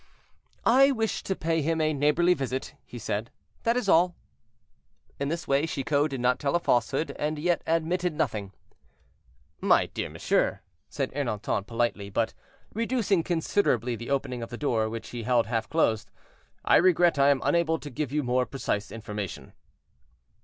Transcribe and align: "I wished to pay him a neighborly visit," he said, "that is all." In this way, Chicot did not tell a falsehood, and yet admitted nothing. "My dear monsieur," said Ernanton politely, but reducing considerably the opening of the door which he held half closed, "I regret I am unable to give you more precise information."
"I 0.65 0.91
wished 0.91 1.27
to 1.27 1.35
pay 1.35 1.61
him 1.61 1.79
a 1.79 1.93
neighborly 1.93 2.33
visit," 2.33 2.73
he 2.83 2.97
said, 2.97 3.29
"that 3.61 3.77
is 3.77 3.87
all." 3.87 4.15
In 5.19 5.29
this 5.29 5.47
way, 5.47 5.67
Chicot 5.67 6.09
did 6.09 6.19
not 6.19 6.39
tell 6.39 6.55
a 6.55 6.59
falsehood, 6.59 7.13
and 7.19 7.37
yet 7.37 7.61
admitted 7.67 8.15
nothing. 8.15 8.51
"My 9.59 9.85
dear 9.85 10.09
monsieur," 10.09 10.61
said 10.89 11.11
Ernanton 11.11 11.67
politely, 11.67 12.09
but 12.09 12.33
reducing 12.73 13.21
considerably 13.21 13.95
the 13.95 14.09
opening 14.09 14.41
of 14.41 14.49
the 14.49 14.57
door 14.57 14.89
which 14.89 15.09
he 15.09 15.21
held 15.21 15.45
half 15.45 15.69
closed, 15.69 16.09
"I 16.65 16.77
regret 16.77 17.19
I 17.19 17.29
am 17.29 17.39
unable 17.43 17.77
to 17.77 17.89
give 17.91 18.11
you 18.11 18.23
more 18.23 18.47
precise 18.47 18.91
information." 18.91 19.53